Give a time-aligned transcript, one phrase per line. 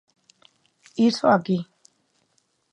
[1.09, 1.57] Iso aquí.